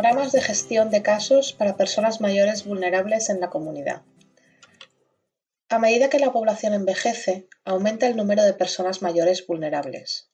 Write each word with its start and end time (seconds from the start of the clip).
Programas 0.00 0.30
de 0.30 0.40
gestión 0.40 0.90
de 0.90 1.02
casos 1.02 1.52
para 1.52 1.76
personas 1.76 2.20
mayores 2.20 2.64
vulnerables 2.64 3.30
en 3.30 3.40
la 3.40 3.50
comunidad. 3.50 4.02
A 5.68 5.80
medida 5.80 6.08
que 6.08 6.20
la 6.20 6.30
población 6.30 6.72
envejece, 6.72 7.48
aumenta 7.64 8.06
el 8.06 8.16
número 8.16 8.44
de 8.44 8.54
personas 8.54 9.02
mayores 9.02 9.44
vulnerables. 9.44 10.30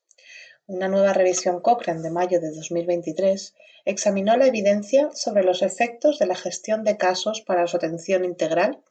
Una 0.67 0.89
nueva 0.89 1.15
revisión 1.15 1.63
Cochrane 1.63 2.03
de 2.03 2.11
mayo 2.11 2.43
de 2.43 2.51
2023 2.51 3.55
examinó 3.87 4.37
la 4.37 4.49
evidencia 4.49 5.09
sobre 5.15 5.45
los 5.45 5.63
efectos 5.63 6.19
de 6.19 6.27
la 6.27 6.37
gestión 6.37 6.85
de 6.85 6.99
casos 6.99 7.41
para 7.41 7.67
su 7.67 7.79
atención 7.79 8.27
integral 8.27 8.85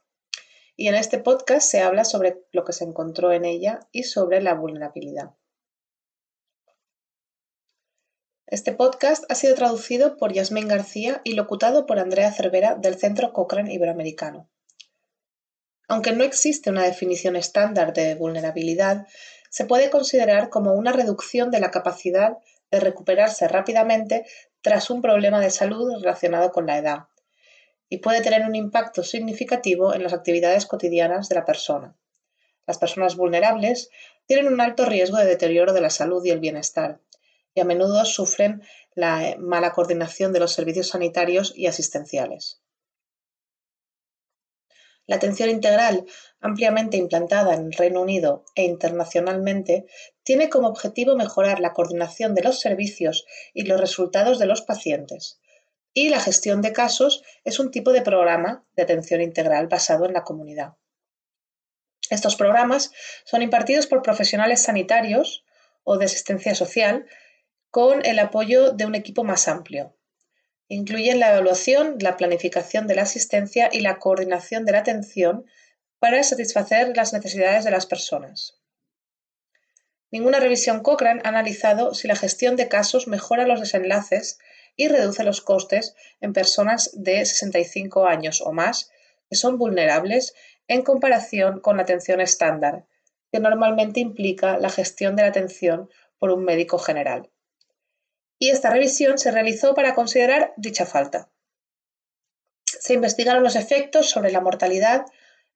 y 0.74 0.88
en 0.88 0.96
este 0.96 1.18
podcast 1.18 1.70
se 1.70 1.82
habla 1.82 2.04
sobre 2.04 2.42
lo 2.50 2.64
que 2.64 2.72
se 2.72 2.82
encontró 2.82 3.30
en 3.30 3.44
ella 3.44 3.78
y 3.92 4.02
sobre 4.02 4.42
la 4.42 4.54
vulnerabilidad. 4.54 5.34
Este 8.54 8.70
podcast 8.70 9.24
ha 9.28 9.34
sido 9.34 9.56
traducido 9.56 10.16
por 10.16 10.32
Yasmín 10.32 10.68
García 10.68 11.20
y 11.24 11.32
locutado 11.32 11.86
por 11.86 11.98
Andrea 11.98 12.30
Cervera 12.30 12.76
del 12.76 12.94
Centro 12.94 13.32
Cochrane 13.32 13.74
Iberoamericano. 13.74 14.48
Aunque 15.88 16.12
no 16.12 16.22
existe 16.22 16.70
una 16.70 16.84
definición 16.84 17.34
estándar 17.34 17.92
de 17.92 18.14
vulnerabilidad, 18.14 19.08
se 19.50 19.64
puede 19.64 19.90
considerar 19.90 20.50
como 20.50 20.72
una 20.74 20.92
reducción 20.92 21.50
de 21.50 21.58
la 21.58 21.72
capacidad 21.72 22.38
de 22.70 22.78
recuperarse 22.78 23.48
rápidamente 23.48 24.24
tras 24.62 24.88
un 24.88 25.02
problema 25.02 25.40
de 25.40 25.50
salud 25.50 25.92
relacionado 26.00 26.52
con 26.52 26.66
la 26.66 26.78
edad, 26.78 27.08
y 27.88 27.98
puede 27.98 28.20
tener 28.20 28.42
un 28.42 28.54
impacto 28.54 29.02
significativo 29.02 29.94
en 29.94 30.04
las 30.04 30.12
actividades 30.12 30.66
cotidianas 30.66 31.28
de 31.28 31.34
la 31.34 31.44
persona. 31.44 31.96
Las 32.68 32.78
personas 32.78 33.16
vulnerables 33.16 33.90
tienen 34.26 34.46
un 34.46 34.60
alto 34.60 34.84
riesgo 34.84 35.16
de 35.16 35.26
deterioro 35.26 35.72
de 35.72 35.80
la 35.80 35.90
salud 35.90 36.24
y 36.24 36.30
el 36.30 36.38
bienestar, 36.38 37.00
y 37.54 37.60
a 37.60 37.64
menudo 37.64 38.04
sufren 38.04 38.62
la 38.94 39.36
mala 39.38 39.72
coordinación 39.72 40.32
de 40.32 40.40
los 40.40 40.52
servicios 40.52 40.88
sanitarios 40.88 41.52
y 41.56 41.66
asistenciales. 41.66 42.60
La 45.06 45.16
atención 45.16 45.50
integral, 45.50 46.06
ampliamente 46.40 46.96
implantada 46.96 47.54
en 47.54 47.66
el 47.66 47.72
Reino 47.74 48.00
Unido 48.00 48.44
e 48.54 48.64
internacionalmente, 48.64 49.86
tiene 50.22 50.48
como 50.48 50.68
objetivo 50.68 51.14
mejorar 51.14 51.60
la 51.60 51.74
coordinación 51.74 52.34
de 52.34 52.42
los 52.42 52.60
servicios 52.60 53.26
y 53.52 53.64
los 53.64 53.80
resultados 53.80 54.38
de 54.38 54.46
los 54.46 54.62
pacientes. 54.62 55.40
Y 55.92 56.08
la 56.08 56.20
gestión 56.20 56.62
de 56.62 56.72
casos 56.72 57.22
es 57.44 57.58
un 57.58 57.70
tipo 57.70 57.92
de 57.92 58.00
programa 58.00 58.64
de 58.76 58.82
atención 58.82 59.20
integral 59.20 59.68
basado 59.68 60.06
en 60.06 60.14
la 60.14 60.24
comunidad. 60.24 60.74
Estos 62.08 62.36
programas 62.36 62.90
son 63.24 63.42
impartidos 63.42 63.86
por 63.86 64.02
profesionales 64.02 64.62
sanitarios 64.62 65.44
o 65.84 65.98
de 65.98 66.06
asistencia 66.06 66.54
social 66.54 67.06
con 67.74 68.06
el 68.06 68.20
apoyo 68.20 68.70
de 68.70 68.86
un 68.86 68.94
equipo 68.94 69.24
más 69.24 69.48
amplio. 69.48 69.96
Incluyen 70.68 71.18
la 71.18 71.32
evaluación, 71.32 71.96
la 71.98 72.16
planificación 72.16 72.86
de 72.86 72.94
la 72.94 73.02
asistencia 73.02 73.68
y 73.72 73.80
la 73.80 73.98
coordinación 73.98 74.64
de 74.64 74.70
la 74.70 74.78
atención 74.78 75.44
para 75.98 76.22
satisfacer 76.22 76.96
las 76.96 77.12
necesidades 77.12 77.64
de 77.64 77.72
las 77.72 77.86
personas. 77.86 78.60
Ninguna 80.12 80.38
revisión 80.38 80.84
Cochrane 80.84 81.20
ha 81.24 81.30
analizado 81.30 81.94
si 81.94 82.06
la 82.06 82.14
gestión 82.14 82.54
de 82.54 82.68
casos 82.68 83.08
mejora 83.08 83.44
los 83.44 83.58
desenlaces 83.58 84.38
y 84.76 84.86
reduce 84.86 85.24
los 85.24 85.40
costes 85.40 85.96
en 86.20 86.32
personas 86.32 86.92
de 86.94 87.26
65 87.26 88.06
años 88.06 88.40
o 88.40 88.52
más 88.52 88.92
que 89.28 89.34
son 89.34 89.58
vulnerables 89.58 90.32
en 90.68 90.82
comparación 90.82 91.58
con 91.58 91.78
la 91.78 91.82
atención 91.82 92.20
estándar, 92.20 92.86
que 93.32 93.40
normalmente 93.40 93.98
implica 93.98 94.58
la 94.58 94.70
gestión 94.70 95.16
de 95.16 95.22
la 95.22 95.30
atención 95.30 95.90
por 96.20 96.30
un 96.30 96.44
médico 96.44 96.78
general 96.78 97.32
y 98.38 98.50
esta 98.50 98.70
revisión 98.70 99.18
se 99.18 99.30
realizó 99.30 99.74
para 99.74 99.94
considerar 99.94 100.52
dicha 100.56 100.86
falta. 100.86 101.30
Se 102.64 102.94
investigaron 102.94 103.42
los 103.42 103.56
efectos 103.56 104.10
sobre 104.10 104.32
la 104.32 104.40
mortalidad, 104.40 105.06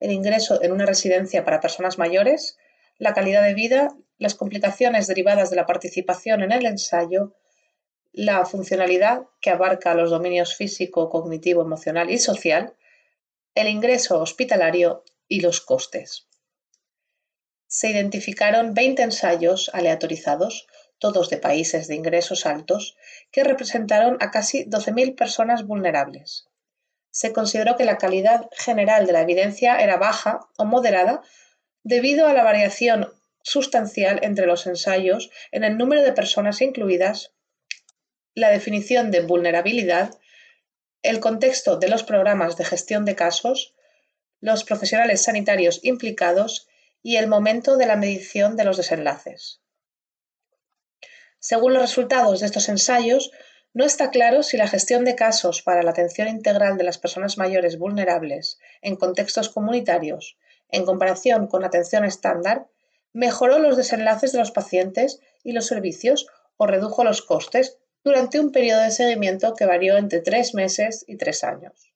el 0.00 0.12
ingreso 0.12 0.62
en 0.62 0.72
una 0.72 0.86
residencia 0.86 1.44
para 1.44 1.60
personas 1.60 1.98
mayores, 1.98 2.56
la 2.98 3.14
calidad 3.14 3.42
de 3.42 3.54
vida, 3.54 3.96
las 4.18 4.34
complicaciones 4.34 5.06
derivadas 5.06 5.50
de 5.50 5.56
la 5.56 5.66
participación 5.66 6.42
en 6.42 6.52
el 6.52 6.66
ensayo, 6.66 7.34
la 8.12 8.44
funcionalidad 8.44 9.22
que 9.40 9.50
abarca 9.50 9.94
los 9.94 10.10
dominios 10.10 10.56
físico, 10.56 11.08
cognitivo, 11.10 11.62
emocional 11.62 12.10
y 12.10 12.18
social, 12.18 12.74
el 13.54 13.68
ingreso 13.68 14.20
hospitalario 14.20 15.04
y 15.28 15.40
los 15.40 15.60
costes. 15.60 16.26
Se 17.66 17.90
identificaron 17.90 18.74
20 18.74 19.02
ensayos 19.02 19.70
aleatorizados 19.74 20.66
todos 20.98 21.30
de 21.30 21.36
países 21.36 21.88
de 21.88 21.94
ingresos 21.94 22.46
altos, 22.46 22.96
que 23.30 23.44
representaron 23.44 24.16
a 24.20 24.30
casi 24.30 24.64
12.000 24.64 25.16
personas 25.16 25.66
vulnerables. 25.66 26.48
Se 27.10 27.32
consideró 27.32 27.76
que 27.76 27.84
la 27.84 27.98
calidad 27.98 28.48
general 28.52 29.06
de 29.06 29.12
la 29.12 29.22
evidencia 29.22 29.80
era 29.80 29.96
baja 29.96 30.48
o 30.56 30.64
moderada 30.64 31.22
debido 31.82 32.26
a 32.26 32.32
la 32.32 32.44
variación 32.44 33.12
sustancial 33.42 34.20
entre 34.22 34.46
los 34.46 34.66
ensayos 34.66 35.30
en 35.52 35.64
el 35.64 35.78
número 35.78 36.02
de 36.02 36.12
personas 36.12 36.60
incluidas, 36.60 37.32
la 38.34 38.50
definición 38.50 39.10
de 39.10 39.20
vulnerabilidad, 39.20 40.18
el 41.02 41.20
contexto 41.20 41.78
de 41.78 41.88
los 41.88 42.02
programas 42.02 42.56
de 42.56 42.64
gestión 42.64 43.04
de 43.04 43.16
casos, 43.16 43.74
los 44.40 44.64
profesionales 44.64 45.22
sanitarios 45.22 45.80
implicados 45.82 46.68
y 47.02 47.16
el 47.16 47.26
momento 47.26 47.76
de 47.76 47.86
la 47.86 47.96
medición 47.96 48.56
de 48.56 48.64
los 48.64 48.76
desenlaces. 48.76 49.60
Según 51.38 51.72
los 51.72 51.82
resultados 51.82 52.40
de 52.40 52.46
estos 52.46 52.68
ensayos, 52.68 53.30
no 53.74 53.84
está 53.84 54.10
claro 54.10 54.42
si 54.42 54.56
la 54.56 54.66
gestión 54.66 55.04
de 55.04 55.14
casos 55.14 55.62
para 55.62 55.82
la 55.82 55.90
atención 55.90 56.28
integral 56.28 56.76
de 56.76 56.84
las 56.84 56.98
personas 56.98 57.38
mayores 57.38 57.78
vulnerables 57.78 58.58
en 58.82 58.96
contextos 58.96 59.48
comunitarios, 59.48 60.36
en 60.70 60.84
comparación 60.84 61.46
con 61.46 61.64
atención 61.64 62.04
estándar, 62.04 62.66
mejoró 63.12 63.58
los 63.58 63.76
desenlaces 63.76 64.32
de 64.32 64.38
los 64.38 64.50
pacientes 64.50 65.20
y 65.42 65.52
los 65.52 65.66
servicios 65.66 66.26
o 66.56 66.66
redujo 66.66 67.04
los 67.04 67.22
costes 67.22 67.78
durante 68.02 68.40
un 68.40 68.52
periodo 68.52 68.82
de 68.82 68.90
seguimiento 68.90 69.54
que 69.54 69.66
varió 69.66 69.96
entre 69.96 70.20
tres 70.20 70.54
meses 70.54 71.04
y 71.06 71.16
tres 71.16 71.44
años. 71.44 71.92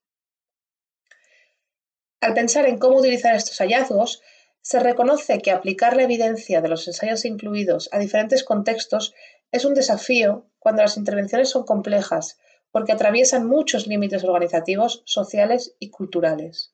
Al 2.20 2.34
pensar 2.34 2.66
en 2.66 2.78
cómo 2.78 2.98
utilizar 2.98 3.34
estos 3.34 3.58
hallazgos, 3.58 4.22
se 4.62 4.78
reconoce 4.78 5.41
que 5.41 5.50
aplicar 5.50 5.97
la 5.97 6.05
evidencia 6.05 6.61
de 6.61 6.69
los 6.69 6.87
ensayos 6.87 7.25
incluidos 7.25 7.89
a 7.93 7.99
diferentes 7.99 8.45
contextos 8.45 9.12
es 9.50 9.65
un 9.65 9.75
desafío 9.75 10.47
cuando 10.61 10.83
las 10.83 10.97
intervenciones 10.97 11.50
son 11.50 11.65
complejas, 11.65 12.39
porque 12.71 12.93
atraviesan 12.93 13.47
muchos 13.47 13.87
límites 13.87 14.25
organizativos, 14.25 15.03
sociales 15.05 15.75
y 15.81 15.91
culturales. 15.91 16.73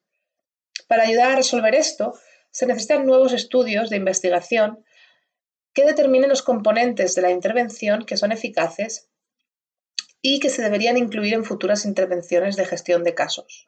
Para 0.87 1.05
ayudar 1.05 1.33
a 1.33 1.37
resolver 1.37 1.75
esto, 1.75 2.15
se 2.51 2.67
necesitan 2.67 3.07
nuevos 3.07 3.33
estudios 3.33 3.91
de 3.91 3.97
investigación 3.97 4.85
que 5.73 5.85
determinen 5.85 6.29
los 6.29 6.43
componentes 6.43 7.15
de 7.15 7.23
la 7.23 7.31
intervención 7.31 8.05
que 8.05 8.17
son 8.17 8.33
eficaces 8.33 9.09
y 10.21 10.41
que 10.41 10.51
se 10.51 10.63
deberían 10.63 10.99
incluir 10.99 11.35
en 11.35 11.45
futuras 11.45 11.85
intervenciones 11.85 12.57
de 12.57 12.67
gestión 12.67 13.03
de 13.03 13.15
casos. 13.15 13.68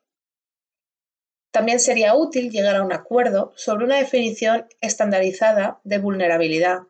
También 1.50 1.80
sería 1.80 2.14
útil 2.14 2.50
llegar 2.50 2.76
a 2.76 2.82
un 2.82 2.92
acuerdo 2.92 3.52
sobre 3.56 3.84
una 3.84 3.96
definición 3.96 4.66
estandarizada 4.80 5.80
de 5.82 5.98
vulnerabilidad 5.98 6.82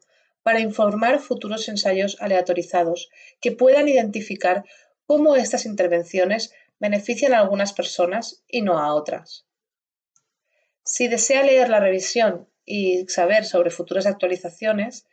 para 0.42 0.60
informar 0.60 1.18
futuros 1.18 1.68
ensayos 1.68 2.18
aleatorizados 2.20 3.10
que 3.40 3.52
puedan 3.52 3.88
identificar 3.88 4.64
cómo 5.06 5.36
estas 5.36 5.64
intervenciones 5.64 6.52
benefician 6.78 7.32
a 7.32 7.40
algunas 7.40 7.72
personas 7.72 8.42
y 8.48 8.62
no 8.62 8.78
a 8.78 8.94
otras. 8.94 9.46
Si 10.84 11.08
desea 11.08 11.42
leer 11.42 11.68
la 11.68 11.80
revisión 11.80 12.48
y 12.64 13.06
saber 13.08 13.44
sobre 13.44 13.70
futuras 13.70 14.06
actualizaciones, 14.06 15.06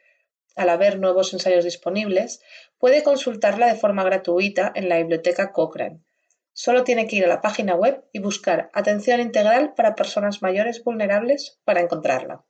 al 0.55 0.69
haber 0.69 0.99
nuevos 0.99 1.33
ensayos 1.33 1.63
disponibles, 1.63 2.41
puede 2.79 3.03
consultarla 3.03 3.67
de 3.67 3.79
forma 3.79 4.03
gratuita 4.03 4.71
en 4.75 4.89
la 4.89 4.97
biblioteca 4.97 5.51
Cochrane 5.51 6.01
Solo 6.59 6.83
tiene 6.83 7.05
que 7.05 7.17
ir 7.17 7.23
a 7.23 7.27
la 7.27 7.39
página 7.39 7.75
web 7.75 8.03
y 8.11 8.17
buscar 8.17 8.71
Atención 8.73 9.21
integral 9.21 9.75
para 9.75 9.93
personas 9.93 10.41
mayores 10.41 10.83
vulnerables 10.83 11.59
para 11.65 11.81
encontrarla. 11.81 12.46